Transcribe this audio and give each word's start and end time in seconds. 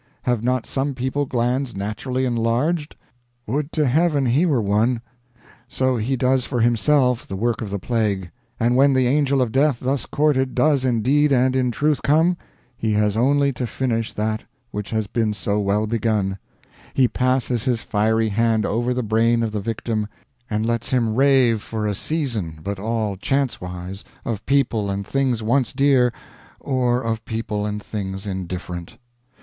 Have 0.23 0.43
not 0.43 0.65
some 0.65 0.95
people 0.95 1.27
glands 1.27 1.75
naturally 1.75 2.25
enlarged? 2.25 2.95
would 3.45 3.71
to 3.73 3.85
heaven 3.87 4.25
he 4.25 4.47
were 4.47 4.59
one! 4.59 5.01
So 5.67 5.97
he 5.97 6.15
does 6.15 6.43
for 6.43 6.59
himself 6.59 7.27
the 7.27 7.35
work 7.35 7.61
of 7.61 7.69
the 7.69 7.77
plague, 7.77 8.31
and 8.59 8.75
when 8.75 8.93
the 8.95 9.05
Angel 9.05 9.43
of 9.43 9.51
Death 9.51 9.79
thus 9.79 10.07
courted 10.07 10.55
does 10.55 10.85
indeed 10.85 11.31
and 11.31 11.55
in 11.55 11.69
truth 11.69 12.01
come, 12.01 12.35
he 12.75 12.93
has 12.93 13.15
only 13.15 13.53
to 13.53 13.67
finish 13.67 14.11
that 14.13 14.43
which 14.71 14.89
has 14.89 15.05
been 15.05 15.35
so 15.35 15.59
well 15.59 15.85
begun; 15.85 16.39
he 16.95 17.07
passes 17.07 17.65
his 17.65 17.81
fiery 17.81 18.29
hand 18.29 18.65
over 18.65 18.95
the 18.95 19.03
brain 19.03 19.43
of 19.43 19.51
the 19.51 19.61
victim, 19.61 20.07
and 20.49 20.65
lets 20.65 20.89
him 20.89 21.13
rave 21.13 21.61
for 21.61 21.85
a 21.85 21.93
season, 21.93 22.57
but 22.63 22.79
all 22.79 23.17
chance 23.17 23.61
wise, 23.61 24.03
of 24.25 24.47
people 24.47 24.89
and 24.89 25.05
things 25.05 25.43
once 25.43 25.71
dear, 25.71 26.11
or 26.59 27.03
of 27.03 27.23
people 27.23 27.67
and 27.67 27.83
things 27.83 28.25
indifferent. 28.25 28.97